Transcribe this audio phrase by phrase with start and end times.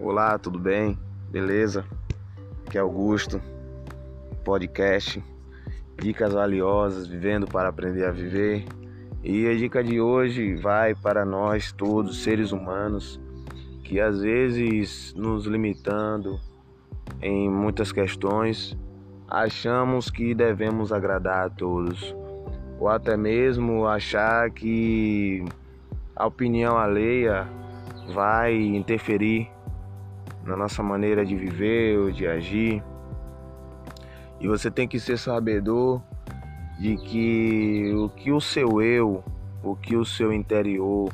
[0.00, 0.96] Olá, tudo bem?
[1.28, 1.84] Beleza?
[2.64, 3.42] Aqui é Augusto,
[4.44, 5.20] podcast,
[6.00, 8.64] dicas valiosas, vivendo para aprender a viver.
[9.24, 13.20] E a dica de hoje vai para nós todos, seres humanos,
[13.82, 16.38] que às vezes nos limitando
[17.20, 18.78] em muitas questões,
[19.26, 22.14] achamos que devemos agradar a todos,
[22.78, 25.44] ou até mesmo achar que
[26.14, 27.48] a opinião alheia
[28.14, 29.57] vai interferir
[30.44, 32.82] na nossa maneira de viver ou de agir.
[34.40, 36.02] E você tem que ser sabedor
[36.78, 39.22] de que o que o seu eu,
[39.62, 41.12] o que o seu interior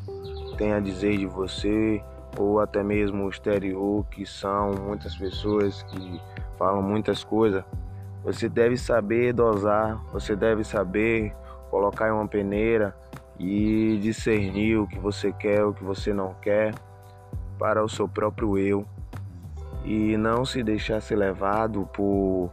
[0.58, 2.02] tem a dizer de você,
[2.38, 6.20] ou até mesmo o exterior, que são muitas pessoas que
[6.58, 7.64] falam muitas coisas,
[8.22, 11.34] você deve saber dosar, você deve saber
[11.70, 12.94] colocar em uma peneira
[13.38, 16.74] e discernir o que você quer, o que você não quer
[17.58, 18.86] para o seu próprio eu
[19.84, 22.50] e não se deixar ser levado por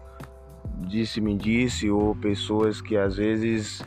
[0.87, 3.81] disse-me disse ou pessoas que às vezes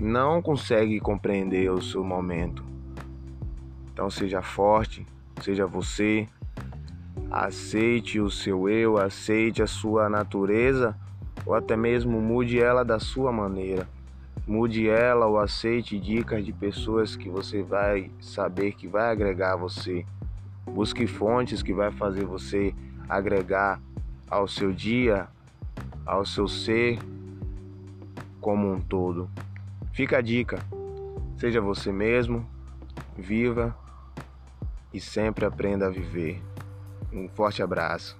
[0.00, 2.64] não conseguem compreender o seu momento.
[3.92, 5.04] Então seja forte,
[5.42, 6.28] seja você,
[7.30, 10.96] aceite o seu eu, aceite a sua natureza
[11.44, 13.88] ou até mesmo mude ela da sua maneira.
[14.46, 19.56] Mude ela ou aceite dicas de pessoas que você vai saber que vai agregar a
[19.56, 20.06] você.
[20.74, 22.74] Busque fontes que vai fazer você
[23.08, 23.80] agregar
[24.28, 25.28] ao seu dia,
[26.06, 26.98] ao seu ser
[28.40, 29.28] como um todo.
[29.92, 30.58] Fica a dica.
[31.36, 32.46] Seja você mesmo,
[33.16, 33.76] viva
[34.92, 36.42] e sempre aprenda a viver.
[37.12, 38.18] Um forte abraço.